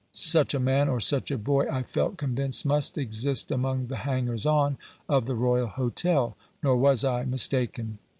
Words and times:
Such 0.13 0.55
a 0.55 0.59
man, 0.59 0.89
or 0.89 0.99
such 0.99 1.29
a 1.29 1.37
boy, 1.37 1.67
I 1.69 1.83
felt 1.83 2.17
convinced 2.17 2.65
must 2.65 2.97
exist 2.97 3.51
among 3.51 3.85
the 3.85 3.97
hangers 3.97 4.47
on 4.47 4.79
of 5.07 5.27
the 5.27 5.35
Royal 5.35 5.67
Hotel; 5.67 6.35
nor 6.63 6.75
was 6.75 7.03
I 7.03 7.23
mistaken. 7.25 7.99